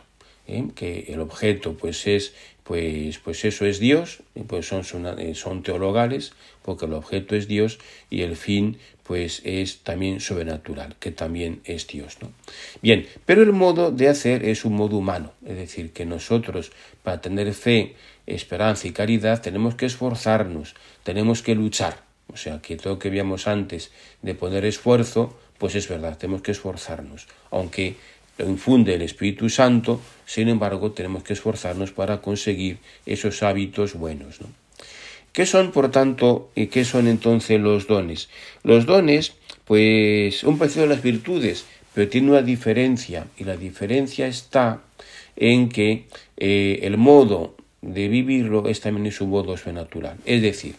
¿Eh? 0.50 0.68
que 0.76 1.06
el 1.10 1.22
objeto 1.22 1.74
pues 1.74 2.08
es 2.08 2.34
pues, 2.64 3.18
pues 3.18 3.46
eso 3.46 3.66
es 3.66 3.80
Dios, 3.80 4.20
pues 4.46 4.68
son, 4.68 4.84
son, 4.84 5.08
son, 5.34 5.64
teologales, 5.64 6.34
porque 6.62 6.86
el 6.86 6.94
objeto 6.94 7.36
es 7.36 7.48
Dios 7.48 7.80
y 8.12 8.22
el 8.22 8.36
fin 8.36 8.78
pues 9.02 9.42
es 9.44 9.80
también 9.80 10.20
sobrenatural, 10.20 10.96
que 11.00 11.10
también 11.10 11.62
es 11.64 11.88
Dios. 11.88 12.18
¿no? 12.22 12.32
Bien, 12.84 13.08
pero 13.26 13.42
el 13.42 13.54
modo 13.54 13.90
de 13.90 14.08
hacer 14.08 14.46
es 14.46 14.66
un 14.66 14.76
modo 14.76 14.98
humano, 14.98 15.34
es 15.44 15.56
decir, 15.56 15.94
que 15.94 16.06
nosotros 16.06 16.72
para 17.02 17.22
tener 17.22 17.52
fe, 17.56 17.96
esperanza 18.28 18.88
y 18.88 18.92
caridad 18.92 19.42
tenemos 19.42 19.74
que 19.74 19.88
esforzarnos, 19.88 20.76
tenemos 21.04 21.42
que 21.42 21.56
luchar. 21.56 22.04
O 22.32 22.38
sea, 22.38 22.62
que 22.62 22.78
todo 22.78 22.94
lo 22.94 23.00
que 23.00 23.10
veíamos 23.10 23.48
antes 23.48 23.92
de 24.22 24.36
poner 24.36 24.64
esfuerzo, 24.64 25.36
pues 25.58 25.74
es 25.74 25.88
verdad, 25.88 26.20
tenemos 26.20 26.44
que 26.44 26.52
esforzarnos, 26.52 27.26
aunque 27.50 27.96
lo 28.40 28.50
infunde 28.50 28.96
el 28.96 29.02
Espíritu 29.02 29.50
Santo, 29.50 30.02
sin 30.26 30.48
embargo 30.48 30.92
tenemos 30.92 31.24
que 31.24 31.34
esforzarnos 31.34 31.92
para 31.92 32.22
conseguir 32.22 32.78
esos 33.06 33.44
hábitos 33.44 33.94
buenos. 33.94 34.40
¿no? 34.40 34.48
¿Qué 35.34 35.46
son, 35.46 35.72
por 35.72 35.92
tanto, 35.92 36.50
y 36.56 36.68
qué 36.68 36.86
son 36.86 37.08
entonces 37.08 37.60
los 37.60 37.86
dones? 37.86 38.30
Los 38.64 38.86
dones, 38.86 39.34
pues, 39.66 40.44
un 40.44 40.58
parecido 40.58 40.86
a 40.86 40.88
las 40.88 41.04
virtudes, 41.04 41.66
pero 41.94 42.10
tiene 42.10 42.32
una 42.32 42.42
diferencia, 42.42 43.28
y 43.38 43.44
la 43.44 43.58
diferencia 43.58 44.26
está 44.28 44.82
en 45.36 45.70
que 45.70 46.06
eh, 46.38 46.80
el 46.84 46.98
modo 46.98 47.56
de 47.82 48.08
vivirlo 48.08 48.70
es 48.70 48.80
también 48.80 49.12
su 49.12 49.28
modo 49.28 49.58
sobrenatural. 49.58 50.18
Es 50.26 50.42
decir, 50.42 50.76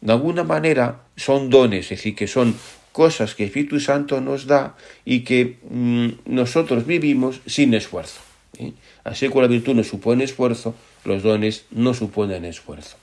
de 0.00 0.12
alguna 0.12 0.42
manera 0.42 1.02
son 1.16 1.48
dones, 1.48 1.84
es 1.86 1.98
decir, 1.98 2.14
que 2.16 2.26
son 2.26 2.54
cosas 2.94 3.34
que 3.34 3.42
el 3.42 3.48
Espíritu 3.48 3.80
Santo 3.80 4.20
nos 4.20 4.46
da 4.46 4.76
y 5.04 5.20
que 5.26 5.58
mm, 5.68 6.30
nosotros 6.32 6.86
vivimos 6.86 7.40
sin 7.44 7.74
esfuerzo. 7.74 8.20
¿eh? 8.56 8.72
Así 9.02 9.28
que 9.28 9.40
la 9.40 9.48
virtud 9.48 9.74
no 9.74 9.82
supone 9.82 10.22
esfuerzo, 10.22 10.76
los 11.04 11.24
dones 11.24 11.64
no 11.72 11.92
suponen 11.92 12.44
esfuerzo. 12.44 12.96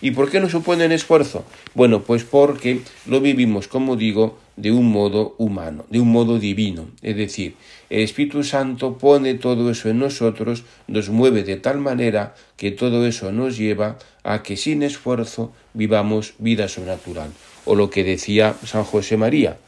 ¿Y 0.00 0.10
por 0.10 0.30
qué 0.32 0.40
no 0.40 0.50
suponen 0.50 0.90
esfuerzo? 0.90 1.44
Bueno, 1.74 2.02
pues 2.02 2.24
porque 2.24 2.80
lo 3.06 3.20
vivimos, 3.20 3.68
como 3.68 3.94
digo, 3.94 4.36
de 4.56 4.72
un 4.72 4.90
modo 4.90 5.36
humano, 5.38 5.86
de 5.90 6.00
un 6.00 6.10
modo 6.10 6.40
divino. 6.40 6.88
Es 7.00 7.16
decir, 7.16 7.54
el 7.88 8.00
Espíritu 8.00 8.42
Santo 8.42 8.98
pone 8.98 9.34
todo 9.34 9.70
eso 9.70 9.88
en 9.88 10.00
nosotros, 10.00 10.64
nos 10.88 11.08
mueve 11.08 11.44
de 11.44 11.56
tal 11.56 11.78
manera 11.78 12.34
que 12.56 12.72
todo 12.72 13.06
eso 13.06 13.30
nos 13.30 13.56
lleva 13.56 13.96
a 14.24 14.42
que 14.42 14.56
sin 14.56 14.82
esfuerzo 14.82 15.52
vivamos 15.72 16.34
vida 16.40 16.66
sobrenatural 16.66 17.30
o 17.66 17.74
lo 17.74 17.90
que 17.90 18.04
decía 18.04 18.56
San 18.64 18.84
José 18.84 19.18
María, 19.18 19.58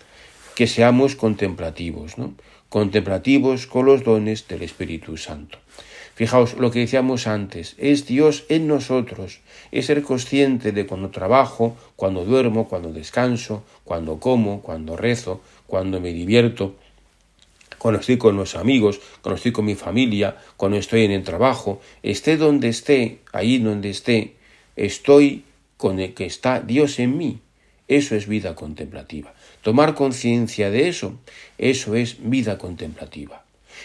que 0.55 0.67
seamos 0.67 1.15
contemplativos, 1.15 2.17
¿no? 2.17 2.35
contemplativos 2.69 3.67
con 3.67 3.87
los 3.87 4.05
dones 4.05 4.49
del 4.49 4.63
Espíritu 4.63 5.17
Santo. 5.17 5.59
Fijaos, 6.15 6.55
lo 6.55 6.73
que 6.73 6.81
decíamos 6.81 7.27
antes, 7.27 7.77
es 7.79 8.07
Dios 8.07 8.45
en 8.49 8.67
nosotros, 8.67 9.41
es 9.71 9.87
ser 9.87 10.03
consciente 10.03 10.73
de 10.73 10.85
cuando 10.85 11.11
trabajo, 11.11 11.77
cuando 11.95 12.25
duermo, 12.25 12.67
cuando 12.69 12.93
descanso, 12.93 13.63
cuando 13.85 14.19
como, 14.19 14.61
cuando 14.61 14.97
rezo, 14.97 15.41
cuando 15.67 16.01
me 16.01 16.13
divierto, 16.13 16.75
cuando 17.79 18.01
estoy 18.01 18.19
con 18.19 18.37
los 18.37 18.57
amigos, 18.57 19.01
cuando 19.23 19.37
estoy 19.37 19.53
con 19.53 19.65
mi 19.65 19.77
familia, 19.77 20.37
cuando 20.57 20.77
estoy 20.77 21.05
en 21.05 21.13
el 21.13 21.23
trabajo, 21.23 21.81
esté 22.03 22.37
donde 22.37 22.69
esté, 22.69 23.21
ahí 23.33 23.59
donde 23.59 23.91
esté, 23.91 24.35
estoy 24.75 25.45
con 25.77 26.01
el 26.01 26.15
que 26.15 26.27
está 26.27 26.61
Dios 26.61 26.99
en 26.99 27.17
mí. 27.17 27.39
Eso 27.89 28.15
es 28.15 28.29
vida 28.29 28.55
contemplativa. 28.55 29.35
Tomar 29.63 29.95
conciencia 29.95 30.71
de 30.71 30.89
eso, 30.89 31.19
eso 31.57 31.95
es 31.95 32.17
vida 32.21 32.59
contemplativa. 32.59 33.45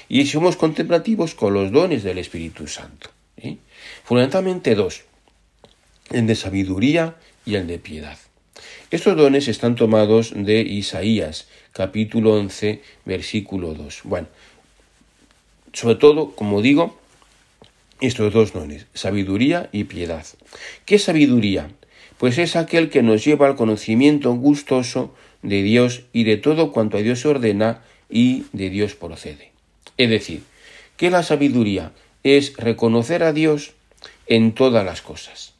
Y 0.10 0.25
somos 0.25 0.57
contemplativos 0.57 1.36
con 1.36 1.53
los 1.53 1.72
dones 1.72 2.03
del 2.03 2.17
Espíritu 2.17 2.67
Santo. 2.67 3.10
¿eh? 3.38 3.57
Fundamentalmente 4.03 4.75
dos, 4.75 5.03
el 6.12 6.27
de 6.27 6.36
sabiduría 6.36 7.15
y 7.45 7.55
el 7.55 7.67
de 7.67 7.79
piedad. 7.79 8.17
Estos 8.91 9.17
dones 9.17 9.48
están 9.48 9.75
tomados 9.75 10.33
de 10.36 10.62
Isaías, 10.62 11.48
capítulo 11.72 12.33
11, 12.33 12.81
versículo 13.05 13.74
2. 13.74 14.01
Bueno, 14.03 14.27
sobre 15.72 15.95
todo, 15.95 16.36
como 16.36 16.62
digo, 16.62 17.00
estos 18.00 18.33
dos 18.33 18.53
dones, 18.53 18.86
sabiduría 18.93 19.69
y 19.72 19.86
piedad. 19.86 20.25
¿Qué 20.86 21.00
sabiduría? 21.00 21.72
Pues 22.17 22.38
es 22.38 22.55
aquel 22.55 22.89
que 22.89 23.03
nos 23.03 23.24
lleva 23.24 23.48
al 23.48 23.55
conocimiento 23.55 24.34
gustoso 24.34 25.13
de 25.41 25.62
Dios 25.62 26.03
y 26.13 26.24
de 26.24 26.38
todo 26.38 26.72
cuanto 26.72 26.98
a 26.98 27.01
Dios 27.01 27.25
ordena 27.25 27.82
y 28.10 28.46
de 28.53 28.70
Dios 28.70 28.96
procede. 28.96 29.51
Es 29.98 30.10
decir, 30.10 30.43
que 30.98 31.10
la 31.10 31.24
sabiduría 31.24 31.91
es 32.24 32.55
reconocer 32.58 33.24
a 33.24 33.34
Dios 33.34 33.74
en 34.27 34.53
todas 34.53 34.86
las 34.86 35.01
cosas. 35.01 35.53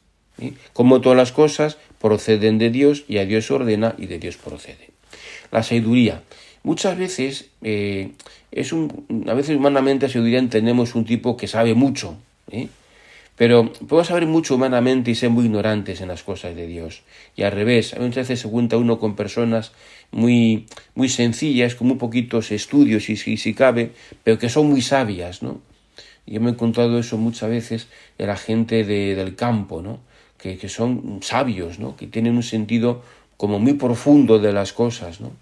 Como 0.72 1.00
todas 1.00 1.16
las 1.16 1.32
cosas 1.32 1.78
proceden 2.00 2.58
de 2.58 2.70
Dios 2.70 3.04
y 3.08 3.18
a 3.18 3.24
Dios 3.24 3.50
ordena 3.50 3.94
y 3.98 4.06
de 4.06 4.18
Dios 4.18 4.36
procede. 4.36 4.90
La 5.52 5.62
sabiduría. 5.62 6.22
Muchas 6.62 6.98
veces 6.98 7.50
eh, 7.62 8.12
es 8.50 8.72
un, 8.72 9.24
a 9.28 9.34
veces 9.34 9.56
humanamente 9.56 10.06
a 10.06 10.08
sabiduría 10.08 10.38
entendemos 10.38 10.94
un 10.94 11.04
tipo 11.04 11.36
que 11.36 11.46
sabe 11.46 11.74
mucho, 11.74 12.16
¿eh? 12.50 12.68
Pero 13.36 13.72
podemos 13.72 14.06
saber 14.06 14.26
mucho 14.26 14.54
humanamente 14.54 15.10
y 15.10 15.14
ser 15.14 15.30
muy 15.30 15.46
ignorantes 15.46 16.00
en 16.00 16.08
las 16.08 16.22
cosas 16.22 16.54
de 16.54 16.66
Dios. 16.66 17.02
Y 17.34 17.42
al 17.42 17.52
revés, 17.52 17.94
muchas 17.98 18.28
veces 18.28 18.40
se 18.40 18.48
cuenta 18.48 18.76
uno 18.76 18.98
con 18.98 19.16
personas 19.16 19.72
muy, 20.12 20.66
muy 20.94 21.08
sencillas, 21.08 21.74
con 21.74 21.88
muy 21.88 21.96
poquitos 21.96 22.52
estudios, 22.52 23.08
y 23.10 23.16
si, 23.16 23.54
cabe, 23.54 23.92
pero 24.22 24.38
que 24.38 24.48
son 24.48 24.68
muy 24.68 24.82
sabias, 24.82 25.42
¿no? 25.42 25.60
Yo 26.26 26.40
me 26.40 26.50
he 26.50 26.52
encontrado 26.52 26.98
eso 26.98 27.18
muchas 27.18 27.50
veces 27.50 27.88
de 28.16 28.26
la 28.26 28.36
gente 28.36 28.84
de, 28.84 29.14
del 29.14 29.34
campo, 29.34 29.82
¿no? 29.82 29.98
Que, 30.38 30.56
que 30.56 30.68
son 30.68 31.20
sabios, 31.22 31.78
¿no? 31.78 31.96
Que 31.96 32.06
tienen 32.06 32.36
un 32.36 32.42
sentido 32.42 33.02
como 33.36 33.58
muy 33.58 33.74
profundo 33.74 34.38
de 34.38 34.52
las 34.52 34.72
cosas, 34.72 35.20
¿no? 35.20 35.32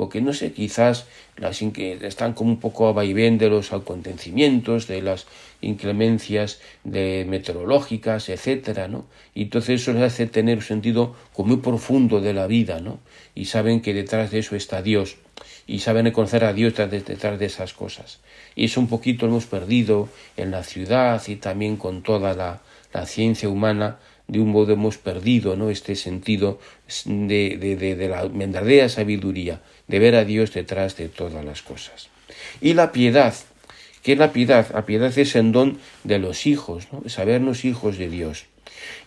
Porque 0.00 0.22
no 0.22 0.32
sé, 0.32 0.52
quizás 0.52 1.04
las 1.36 1.60
están 1.60 2.32
como 2.32 2.52
un 2.52 2.58
poco 2.58 2.88
a 2.88 2.92
vaivén 2.94 3.36
de 3.36 3.50
los 3.50 3.74
acontecimientos, 3.74 4.86
de 4.86 5.02
las 5.02 5.26
inclemencias 5.60 6.58
de 6.84 7.26
meteorológicas, 7.28 8.30
etcétera, 8.30 8.88
¿no? 8.88 9.04
Y 9.34 9.42
entonces 9.42 9.82
eso 9.82 9.92
les 9.92 10.04
hace 10.04 10.26
tener 10.26 10.56
un 10.56 10.64
sentido 10.64 11.14
como 11.34 11.48
muy 11.48 11.58
profundo 11.58 12.22
de 12.22 12.32
la 12.32 12.46
vida, 12.46 12.80
¿no? 12.80 12.98
Y 13.34 13.44
saben 13.44 13.82
que 13.82 13.92
detrás 13.92 14.30
de 14.30 14.38
eso 14.38 14.56
está 14.56 14.80
Dios, 14.80 15.18
y 15.66 15.80
saben 15.80 16.06
reconocer 16.06 16.44
a 16.44 16.54
Dios 16.54 16.72
detrás 16.76 17.38
de 17.38 17.44
esas 17.44 17.74
cosas. 17.74 18.20
Y 18.56 18.64
eso 18.64 18.80
un 18.80 18.88
poquito 18.88 19.26
lo 19.26 19.32
hemos 19.32 19.44
perdido 19.44 20.08
en 20.38 20.50
la 20.50 20.64
ciudad 20.64 21.20
y 21.28 21.36
también 21.36 21.76
con 21.76 22.02
toda 22.02 22.32
la, 22.32 22.62
la 22.94 23.04
ciencia 23.04 23.50
humana, 23.50 23.98
de 24.30 24.38
un 24.38 24.50
modo 24.50 24.72
hemos 24.72 24.96
perdido 24.96 25.56
¿no? 25.56 25.70
este 25.70 25.96
sentido 25.96 26.60
de, 27.04 27.56
de, 27.58 27.76
de, 27.76 28.08
la 28.08 28.24
verdadera 28.26 28.88
sabiduría, 28.88 29.60
de 29.88 29.98
ver 29.98 30.14
a 30.14 30.24
Dios 30.24 30.52
detrás 30.52 30.96
de 30.96 31.08
todas 31.08 31.44
las 31.44 31.62
cosas. 31.62 32.08
Y 32.60 32.74
la 32.74 32.92
piedad, 32.92 33.34
¿qué 34.02 34.12
es 34.12 34.18
la 34.18 34.32
piedad? 34.32 34.68
La 34.72 34.86
piedad 34.86 35.16
es 35.18 35.34
el 35.34 35.50
don 35.50 35.78
de 36.04 36.20
los 36.20 36.46
hijos, 36.46 36.86
¿no? 36.92 37.02
sabernos 37.08 37.64
hijos 37.64 37.98
de 37.98 38.08
Dios. 38.08 38.46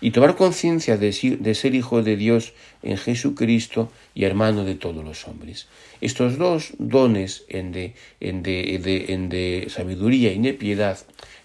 Y 0.01 0.11
tomar 0.11 0.35
conciencia 0.35 0.97
de, 0.97 1.13
ser 1.13 1.73
hijo 1.73 2.03
de 2.03 2.17
Dios 2.17 2.53
en 2.83 2.97
Jesucristo 2.97 3.91
y 4.13 4.25
hermano 4.25 4.65
de 4.65 4.75
todos 4.75 5.03
los 5.03 5.27
hombres. 5.27 5.67
Estos 6.01 6.37
dos 6.37 6.73
dones 6.77 7.45
de, 7.47 7.95
en 8.19 8.43
de, 8.43 9.05
en 9.07 9.29
de 9.29 9.67
sabiduría 9.69 10.33
y 10.33 10.39
de 10.39 10.53
piedad 10.53 10.99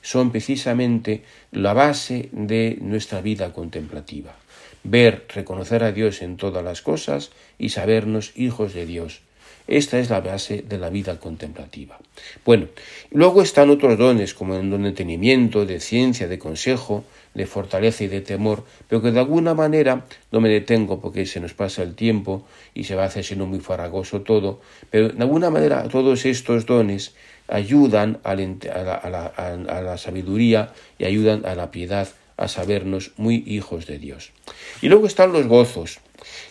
son 0.08 0.30
precisamente 0.30 1.22
la 1.52 1.74
base 1.74 2.30
de 2.32 2.78
nuestra 2.80 3.20
vida 3.20 3.52
contemplativa. 3.52 4.34
Ver, 4.82 5.26
reconocer 5.28 5.84
a 5.84 5.92
Dios 5.92 6.22
en 6.22 6.38
todas 6.38 6.64
las 6.64 6.80
cosas 6.80 7.30
y 7.58 7.68
sabernos 7.68 8.32
hijos 8.34 8.72
de 8.72 8.86
Dios. 8.86 9.20
Esta 9.66 9.98
es 9.98 10.08
la 10.08 10.22
base 10.22 10.64
de 10.66 10.78
la 10.78 10.88
vida 10.88 11.20
contemplativa. 11.20 11.98
Bueno, 12.46 12.68
luego 13.10 13.42
están 13.42 13.68
otros 13.68 13.98
dones, 13.98 14.32
como 14.32 14.54
el 14.54 14.70
don 14.70 14.84
de 14.84 14.88
entendimiento, 14.88 15.66
de 15.66 15.78
ciencia, 15.78 16.26
de 16.26 16.38
consejo, 16.38 17.04
de 17.34 17.44
fortaleza 17.44 18.04
y 18.04 18.08
de 18.08 18.22
temor, 18.22 18.64
pero 18.88 19.02
que 19.02 19.12
de 19.12 19.20
alguna 19.20 19.52
manera 19.52 20.06
no 20.32 20.40
me 20.40 20.48
detengo 20.48 21.02
porque 21.02 21.26
se 21.26 21.38
nos 21.38 21.52
pasa 21.52 21.82
el 21.82 21.94
tiempo 21.94 22.46
y 22.72 22.84
se 22.84 22.94
va 22.94 23.10
sino 23.10 23.44
muy 23.44 23.60
farragoso 23.60 24.22
todo, 24.22 24.62
pero 24.88 25.10
de 25.10 25.22
alguna 25.22 25.50
manera 25.50 25.86
todos 25.88 26.24
estos 26.24 26.64
dones 26.64 27.12
ayudan 27.48 28.20
a 28.24 28.34
la, 28.34 29.98
sabiduría 29.98 30.72
y 30.98 31.04
ayudan 31.04 31.44
a 31.46 31.54
la 31.54 31.70
piedad 31.70 32.08
a 32.36 32.46
sabernos 32.46 33.10
muy 33.16 33.42
hijos 33.46 33.86
de 33.86 33.98
Dios. 33.98 34.30
Y 34.80 34.88
luego 34.88 35.06
están 35.06 35.32
los 35.32 35.46
gozos. 35.46 35.98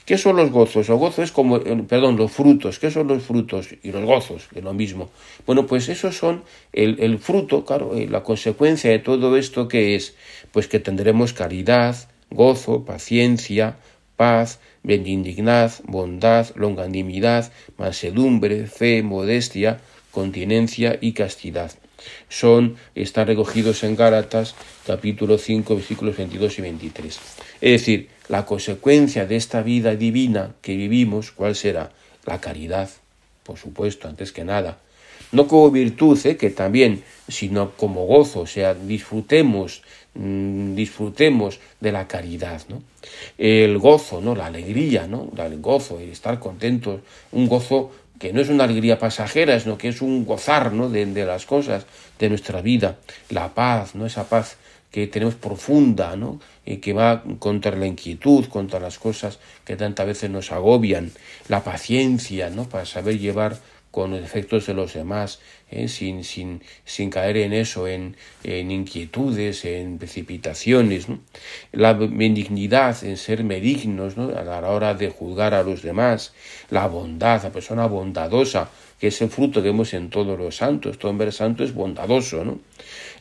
¿Qué 0.05 0.17
son 0.17 0.35
los 0.35 0.51
gozos? 0.51 0.89
Los 0.89 0.99
gozos 0.99 1.25
es 1.25 1.31
como, 1.31 1.57
eh, 1.57 1.83
perdón, 1.87 2.17
los 2.17 2.31
frutos. 2.31 2.79
¿Qué 2.79 2.91
son 2.91 3.07
los 3.07 3.23
frutos? 3.23 3.69
Y 3.83 3.91
los 3.91 4.03
gozos, 4.03 4.49
es 4.53 4.63
lo 4.63 4.73
mismo. 4.73 5.09
Bueno, 5.45 5.65
pues 5.65 5.87
esos 5.87 6.17
son 6.17 6.43
el, 6.73 7.19
fruto, 7.19 7.63
claro, 7.63 7.95
eh, 7.95 8.07
la 8.09 8.23
consecuencia 8.23 8.91
de 8.91 8.99
todo 8.99 9.37
esto 9.37 9.67
que 9.67 9.95
es, 9.95 10.15
pues 10.51 10.67
que 10.67 10.79
tendremos 10.79 11.31
caridad, 11.31 11.95
gozo, 12.29 12.83
paciencia, 12.83 13.77
paz, 14.17 14.59
benignidad, 14.83 15.71
bondad, 15.85 16.47
longanimidad, 16.55 17.51
mansedumbre, 17.77 18.67
fe, 18.67 19.03
modestia, 19.03 19.79
continencia 20.17 20.97
y 20.99 21.11
castidad. 21.11 21.71
Son, 22.27 22.75
están 22.95 23.27
recogidos 23.27 23.83
en 23.83 23.95
Gálatas 23.95 24.55
capítulo 24.87 25.37
5 25.37 25.75
versículos 25.75 26.17
22 26.17 26.57
y 26.57 26.61
23. 26.63 27.19
Es 27.61 27.71
decir, 27.81 28.09
la 28.27 28.43
consecuencia 28.43 29.27
de 29.27 29.35
esta 29.35 29.61
vida 29.61 29.95
divina 29.95 30.55
que 30.63 30.75
vivimos, 30.75 31.29
¿cuál 31.29 31.55
será? 31.55 31.91
La 32.25 32.41
caridad, 32.41 32.89
por 33.43 33.59
supuesto, 33.59 34.07
antes 34.07 34.31
que 34.31 34.43
nada. 34.43 34.79
No 35.31 35.47
como 35.47 35.69
virtud, 35.69 36.17
¿eh? 36.25 36.35
que 36.35 36.49
también, 36.49 37.03
sino 37.27 37.73
como 37.73 38.07
gozo, 38.07 38.39
o 38.39 38.47
sea, 38.47 38.73
disfrutemos, 38.73 39.83
mm, 40.15 40.73
disfrutemos 40.73 41.59
de 41.79 41.91
la 41.91 42.07
caridad, 42.07 42.63
¿no? 42.69 42.81
El 43.37 43.77
gozo, 43.77 44.19
¿no? 44.21 44.33
La 44.33 44.47
alegría, 44.47 45.05
¿no? 45.05 45.31
El 45.37 45.61
gozo, 45.61 45.99
el 45.99 46.09
estar 46.09 46.39
contentos, 46.39 47.01
un 47.31 47.47
gozo 47.47 47.91
que 48.19 48.33
no 48.33 48.41
es 48.41 48.49
una 48.49 48.63
alegría 48.63 48.99
pasajera, 48.99 49.59
sino 49.59 49.77
que 49.77 49.89
es 49.89 50.01
un 50.01 50.25
gozar 50.25 50.73
¿no? 50.73 50.89
de, 50.89 51.05
las 51.25 51.45
cosas 51.45 51.85
de 52.19 52.29
nuestra 52.29 52.61
vida, 52.61 52.97
la 53.29 53.53
paz, 53.53 53.95
¿no? 53.95 54.05
esa 54.05 54.27
paz 54.27 54.57
que 54.91 55.07
tenemos 55.07 55.35
profunda, 55.35 56.15
¿no? 56.15 56.39
y 56.65 56.77
que 56.77 56.93
va 56.93 57.23
contra 57.39 57.75
la 57.75 57.85
inquietud, 57.85 58.45
contra 58.47 58.79
las 58.79 58.97
cosas 58.97 59.39
que 59.65 59.75
tantas 59.75 60.07
veces 60.07 60.29
nos 60.29 60.51
agobian, 60.51 61.11
la 61.47 61.63
paciencia, 61.63 62.49
¿no? 62.49 62.67
para 62.67 62.85
saber 62.85 63.19
llevar 63.19 63.57
con 63.91 64.11
los 64.11 64.21
defectos 64.21 64.65
de 64.67 64.73
los 64.73 64.93
demás, 64.93 65.39
¿eh? 65.71 65.87
sin, 65.87 66.23
sin, 66.23 66.61
sin, 66.85 67.09
caer 67.09 67.37
en 67.37 67.53
eso, 67.53 67.87
en, 67.87 68.15
en 68.43 68.71
inquietudes, 68.71 69.65
en 69.65 69.97
precipitaciones, 69.97 71.07
la 71.71 71.93
benignidad, 71.93 73.03
en 73.03 73.17
ser 73.17 73.43
benignos 73.43 74.17
¿no? 74.17 74.29
a 74.29 74.43
la 74.43 74.69
hora 74.69 74.93
de 74.93 75.09
juzgar 75.09 75.53
a 75.53 75.63
los 75.63 75.81
demás, 75.81 76.33
la 76.69 76.87
bondad, 76.87 77.43
la 77.43 77.51
persona 77.51 77.85
bondadosa, 77.87 78.69
que 78.99 79.07
es 79.07 79.21
el 79.21 79.29
fruto 79.29 79.61
que 79.61 79.69
vemos 79.69 79.93
en 79.93 80.09
todos 80.09 80.37
los 80.37 80.55
santos, 80.55 80.97
todo 80.97 81.11
hombre 81.11 81.31
santo 81.31 81.63
es 81.63 81.73
bondadoso, 81.73 82.43
¿no? 82.43 82.59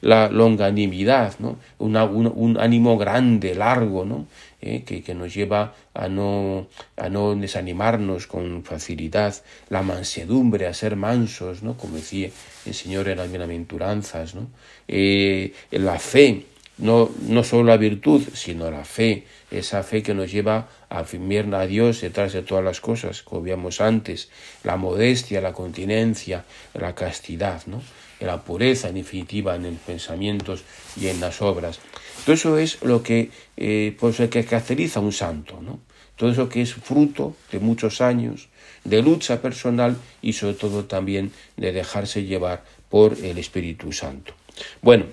la 0.00 0.28
longanimidad, 0.28 1.34
¿no? 1.38 1.58
un, 1.78 2.56
ánimo 2.58 2.98
grande, 2.98 3.54
largo, 3.54 4.04
¿no? 4.04 4.26
Eh, 4.62 4.84
que, 4.84 5.14
nos 5.14 5.34
lleva 5.34 5.74
a 5.92 6.08
no, 6.08 6.66
a 6.96 7.08
no 7.08 7.34
desanimarnos 7.36 8.26
con 8.26 8.64
facilidad, 8.64 9.34
la 9.68 9.82
mansedumbre, 9.82 10.66
a 10.66 10.74
ser 10.74 10.96
mansos, 10.96 11.62
¿no? 11.62 11.76
como 11.76 11.96
decía 11.96 12.30
el 12.64 12.74
Señor 12.74 13.08
en 13.08 13.18
las 13.18 13.30
bienaventuranzas, 13.30 14.34
¿no? 14.34 14.48
Eh, 14.88 15.52
la 15.70 15.98
fe, 15.98 16.46
no, 16.78 17.10
no 17.22 17.44
solo 17.44 17.64
la 17.64 17.76
virtud, 17.76 18.22
sino 18.34 18.70
la 18.70 18.84
fe, 18.84 19.24
esa 19.50 19.82
fe 19.82 20.02
que 20.02 20.14
nos 20.14 20.30
lleva 20.30 20.68
a 20.88 20.98
afirmar 21.00 21.54
a 21.54 21.66
Dios 21.66 22.00
detrás 22.00 22.32
de 22.32 22.42
todas 22.42 22.64
las 22.64 22.80
cosas, 22.80 23.22
como 23.22 23.42
veíamos 23.42 23.80
antes, 23.80 24.28
la 24.64 24.76
modestia, 24.76 25.40
la 25.40 25.52
continencia, 25.52 26.44
la 26.74 26.94
castidad, 26.94 27.62
¿no? 27.66 27.80
la 28.20 28.42
pureza 28.42 28.88
en 28.88 28.94
definitiva 28.94 29.56
en 29.56 29.64
los 29.64 29.80
pensamientos 29.80 30.64
y 30.98 31.08
en 31.08 31.20
las 31.20 31.42
obras. 31.42 31.80
Todo 32.24 32.34
eso 32.34 32.58
es 32.58 32.82
lo 32.82 33.02
que, 33.02 33.30
eh, 33.56 33.96
que 34.30 34.44
caracteriza 34.44 35.00
a 35.00 35.02
un 35.02 35.12
santo, 35.12 35.60
¿no? 35.60 35.80
Todo 36.16 36.30
eso 36.30 36.48
que 36.48 36.62
es 36.62 36.74
fruto 36.74 37.36
de 37.52 37.60
muchos 37.60 38.00
años 38.00 38.48
de 38.84 39.02
lucha 39.02 39.42
personal 39.42 39.96
y 40.22 40.32
sobre 40.32 40.54
todo 40.54 40.84
también 40.84 41.32
de 41.56 41.72
dejarse 41.72 42.24
llevar 42.24 42.64
por 42.88 43.16
el 43.22 43.38
Espíritu 43.38 43.92
Santo. 43.92 44.34
Bueno, 44.80 45.06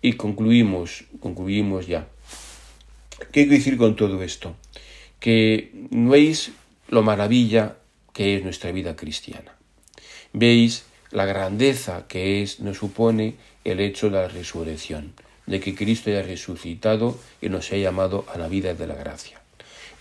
y 0.00 0.14
concluimos, 0.14 1.04
concluimos 1.20 1.86
ya. 1.86 2.08
¿Qué 3.30 3.44
quiero 3.44 3.52
decir 3.52 3.76
con 3.76 3.94
todo 3.94 4.22
esto? 4.22 4.56
Que 5.20 5.70
veis 5.90 6.50
lo 6.88 7.02
maravilla 7.02 7.76
que 8.12 8.36
es 8.36 8.42
nuestra 8.42 8.72
vida 8.72 8.96
cristiana. 8.96 9.54
Veis 10.32 10.84
la 11.10 11.26
grandeza 11.26 12.06
que 12.08 12.42
es, 12.42 12.60
nos 12.60 12.78
supone 12.78 13.34
el 13.64 13.80
hecho 13.80 14.10
de 14.10 14.16
la 14.16 14.28
resurrección, 14.28 15.12
de 15.46 15.60
que 15.60 15.74
Cristo 15.74 16.10
haya 16.10 16.22
resucitado 16.22 17.18
y 17.40 17.48
nos 17.48 17.70
haya 17.70 17.84
llamado 17.84 18.24
a 18.32 18.38
la 18.38 18.48
vida 18.48 18.74
de 18.74 18.86
la 18.86 18.94
gracia. 18.94 19.41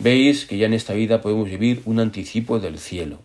Veis 0.01 0.45
que 0.45 0.57
ya 0.57 0.65
en 0.65 0.73
esta 0.73 0.93
vida 0.93 1.21
podemos 1.21 1.49
vivir 1.49 1.81
un 1.85 1.99
anticipo 1.99 2.59
del 2.59 2.79
cielo. 2.79 3.19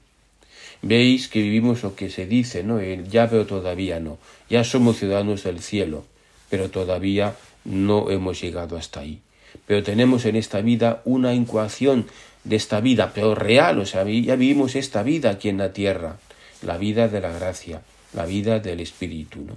Veis 0.82 1.28
que 1.28 1.40
vivimos 1.40 1.82
lo 1.82 1.94
que 1.94 2.10
se 2.10 2.26
dice, 2.26 2.62
¿no? 2.62 2.80
El 2.80 3.08
ya 3.08 3.30
pero 3.30 3.46
todavía 3.46 3.98
no. 3.98 4.18
Ya 4.50 4.62
somos 4.62 4.98
ciudadanos 4.98 5.44
del 5.44 5.60
cielo, 5.60 6.04
pero 6.50 6.70
todavía 6.70 7.34
no 7.64 8.10
hemos 8.10 8.40
llegado 8.40 8.76
hasta 8.76 9.00
ahí. 9.00 9.20
Pero 9.66 9.82
tenemos 9.82 10.26
en 10.26 10.36
esta 10.36 10.60
vida 10.60 11.00
una 11.04 11.34
incuación 11.34 12.06
de 12.44 12.56
esta 12.56 12.80
vida, 12.80 13.12
pero 13.14 13.34
real, 13.34 13.78
o 13.78 13.86
sea, 13.86 14.04
ya 14.04 14.36
vivimos 14.36 14.76
esta 14.76 15.02
vida 15.02 15.30
aquí 15.30 15.48
en 15.48 15.58
la 15.58 15.72
tierra 15.72 16.18
la 16.62 16.76
vida 16.76 17.08
de 17.08 17.20
la 17.20 17.32
gracia, 17.32 17.82
la 18.12 18.26
vida 18.26 18.60
del 18.60 18.80
Espíritu. 18.80 19.40
¿no? 19.40 19.56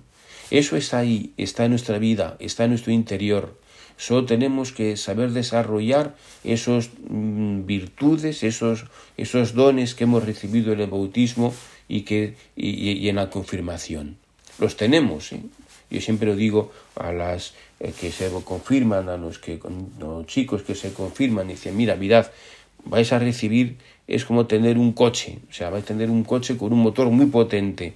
Eso 0.51 0.75
está 0.75 0.99
ahí, 0.99 1.31
está 1.37 1.65
en 1.65 1.71
nuestra 1.71 1.99
vida, 1.99 2.35
está 2.39 2.65
en 2.65 2.71
nuestro 2.71 2.91
interior. 2.91 3.57
Solo 3.99 4.23
tenemos 4.23 4.71
que 4.71 4.95
saber 4.95 5.31
desarrollar 5.31 6.15
esos 6.45 6.89
mm, 7.09 7.65
virtudes, 7.65 8.43
esos, 8.43 8.85
esos 9.17 9.53
dones 9.53 9.93
que 9.93 10.05
hemos 10.05 10.25
recibido 10.25 10.71
en 10.71 10.79
el 10.79 10.89
bautismo 10.89 11.53
y, 11.89 12.03
que, 12.03 12.35
y, 12.55 13.09
en 13.09 13.17
la 13.17 13.29
confirmación. 13.29 14.15
Los 14.57 14.77
tenemos. 14.77 15.33
¿eh? 15.33 15.41
Yo 15.91 15.99
siempre 15.99 16.29
lo 16.29 16.37
digo 16.37 16.71
a 16.95 17.11
las 17.11 17.55
eh, 17.81 17.91
que 17.91 18.13
se 18.13 18.31
confirman, 18.45 19.09
a 19.09 19.17
los, 19.17 19.37
que, 19.37 19.59
los 19.99 20.25
chicos 20.27 20.61
que 20.61 20.75
se 20.75 20.93
confirman, 20.93 21.49
dicen, 21.49 21.75
mira, 21.75 21.97
mirad, 21.97 22.27
vais 22.85 23.11
a 23.11 23.19
recibir 23.19 23.75
es 24.07 24.23
como 24.23 24.47
tener 24.47 24.77
un 24.77 24.93
coche, 24.93 25.39
o 25.49 25.53
sea, 25.53 25.69
vais 25.69 25.83
a 25.83 25.87
tener 25.87 26.09
un 26.09 26.23
coche 26.23 26.55
con 26.55 26.71
un 26.71 26.79
motor 26.79 27.09
muy 27.09 27.25
potente. 27.25 27.95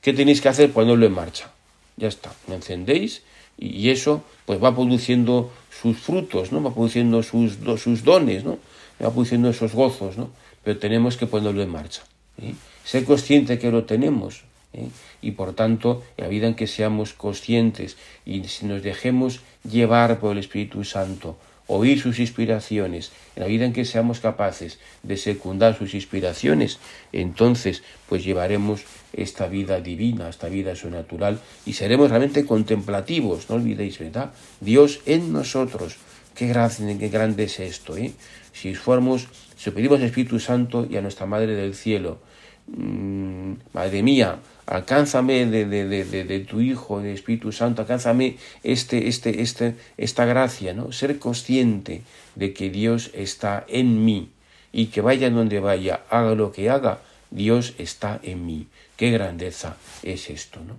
¿Qué 0.00 0.12
tenéis 0.12 0.40
que 0.40 0.48
hacer? 0.48 0.70
Ponerlo 0.70 1.04
en 1.04 1.12
marcha. 1.12 1.50
Ya 1.96 2.06
está, 2.06 2.32
lo 2.46 2.54
encendéis 2.54 3.22
y 3.58 3.90
eso 3.90 4.22
pues 4.46 4.62
va 4.62 4.74
produciendo 4.74 5.50
sus 5.70 5.98
frutos, 5.98 6.52
¿no? 6.52 6.62
Va 6.62 6.72
produciendo 6.72 7.22
sus, 7.22 7.58
sus 7.78 8.04
dones, 8.04 8.44
¿no? 8.44 8.58
Va 9.02 9.10
produciendo 9.10 9.50
esos 9.50 9.74
gozos, 9.74 10.16
¿no? 10.16 10.30
Pero 10.62 10.78
tenemos 10.78 11.16
que 11.16 11.26
ponerlo 11.26 11.62
en 11.62 11.70
marcha. 11.70 12.02
¿eh? 12.40 12.54
Ser 12.84 13.04
consciente 13.04 13.58
que 13.58 13.70
lo 13.70 13.84
tenemos. 13.84 14.44
¿eh? 14.72 14.88
Y 15.20 15.32
por 15.32 15.54
tanto, 15.54 16.02
en 16.16 16.24
la 16.24 16.28
vida 16.28 16.46
en 16.46 16.54
que 16.54 16.66
seamos 16.66 17.12
conscientes 17.12 17.96
y 18.24 18.44
si 18.44 18.66
nos 18.66 18.82
dejemos 18.82 19.40
llevar 19.68 20.20
por 20.20 20.32
el 20.32 20.38
Espíritu 20.38 20.84
Santo, 20.84 21.36
oír 21.66 22.00
sus 22.00 22.18
inspiraciones, 22.18 23.12
en 23.36 23.42
la 23.42 23.48
vida 23.48 23.64
en 23.64 23.72
que 23.72 23.84
seamos 23.84 24.20
capaces 24.20 24.78
de 25.02 25.16
secundar 25.16 25.76
sus 25.76 25.94
inspiraciones, 25.94 26.78
entonces 27.12 27.82
pues 28.08 28.24
llevaremos 28.24 28.82
esta 29.12 29.48
vida 29.48 29.80
divina, 29.80 30.28
esta 30.28 30.48
vida 30.48 30.74
sobrenatural 30.74 31.38
y 31.66 31.74
seremos 31.74 32.10
realmente 32.10 32.44
contemplativos, 32.44 33.48
no 33.48 33.56
olvidéis, 33.56 33.98
¿verdad? 33.98 34.32
Dios 34.60 35.00
en 35.06 35.32
nosotros. 35.32 35.96
Qué 36.34 36.48
grande, 36.48 36.96
qué 36.98 37.08
grande 37.08 37.44
es 37.44 37.60
esto, 37.60 37.96
¿eh? 37.96 38.12
Si 38.52 38.74
fuéramos, 38.74 39.28
si 39.56 39.70
pedimos 39.70 40.00
al 40.00 40.06
Espíritu 40.06 40.38
Santo 40.38 40.86
y 40.88 40.96
a 40.96 41.02
nuestra 41.02 41.26
Madre 41.26 41.54
del 41.54 41.74
Cielo, 41.74 42.20
mmm, 42.68 43.52
Madre 43.72 44.02
mía, 44.02 44.38
alcánzame 44.66 45.44
de, 45.46 45.66
de, 45.66 45.86
de, 45.86 46.24
de, 46.24 46.40
tu 46.40 46.60
Hijo, 46.60 47.00
de 47.00 47.12
Espíritu 47.12 47.52
Santo, 47.52 47.82
alcánzame 47.82 48.36
este, 48.62 49.08
este, 49.08 49.42
este, 49.42 49.74
esta 49.98 50.24
gracia, 50.24 50.72
¿no? 50.72 50.92
Ser 50.92 51.18
consciente 51.18 52.02
de 52.34 52.52
que 52.54 52.70
Dios 52.70 53.10
está 53.12 53.64
en 53.68 54.04
mí 54.04 54.30
y 54.72 54.86
que 54.86 55.02
vaya 55.02 55.28
donde 55.28 55.60
vaya, 55.60 56.00
haga 56.08 56.34
lo 56.34 56.52
que 56.52 56.70
haga, 56.70 57.00
Dios 57.30 57.74
está 57.78 58.20
en 58.22 58.46
mí. 58.46 58.66
Qué 59.02 59.10
grandeza 59.10 59.78
es 60.04 60.30
esto, 60.30 60.60
¿no? 60.60 60.76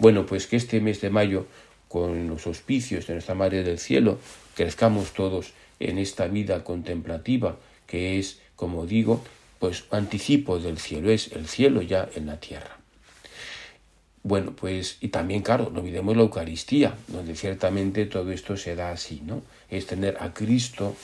Bueno, 0.00 0.26
pues 0.26 0.48
que 0.48 0.56
este 0.56 0.80
mes 0.80 1.00
de 1.00 1.08
mayo, 1.08 1.46
con 1.86 2.26
los 2.26 2.48
auspicios 2.48 3.06
de 3.06 3.12
nuestra 3.12 3.36
Madre 3.36 3.62
del 3.62 3.78
Cielo, 3.78 4.18
crezcamos 4.56 5.12
todos 5.12 5.52
en 5.78 5.98
esta 5.98 6.26
vida 6.26 6.64
contemplativa, 6.64 7.56
que 7.86 8.18
es, 8.18 8.40
como 8.56 8.86
digo, 8.86 9.22
pues 9.60 9.84
anticipo 9.92 10.58
del 10.58 10.80
cielo, 10.80 11.12
es 11.12 11.30
el 11.30 11.46
cielo 11.46 11.80
ya 11.80 12.08
en 12.16 12.26
la 12.26 12.40
tierra. 12.40 12.76
Bueno, 14.24 14.56
pues, 14.56 14.98
y 15.00 15.10
también, 15.10 15.42
claro, 15.42 15.70
no 15.72 15.78
olvidemos 15.78 16.16
la 16.16 16.22
Eucaristía, 16.24 16.96
donde 17.06 17.36
ciertamente 17.36 18.06
todo 18.06 18.32
esto 18.32 18.56
se 18.56 18.74
da 18.74 18.90
así, 18.90 19.22
¿no? 19.24 19.44
Es 19.70 19.86
tener 19.86 20.16
a 20.18 20.34
Cristo 20.34 20.96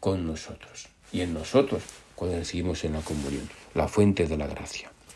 con 0.00 0.26
nosotros 0.26 0.86
y 1.14 1.22
en 1.22 1.32
nosotros 1.32 1.82
cuando 2.14 2.36
recibimos 2.36 2.84
en 2.84 2.92
la 2.92 3.00
comunión, 3.00 3.48
la 3.72 3.88
fuente 3.88 4.26
de 4.26 4.36
la 4.36 4.46
gracia. 4.46 4.93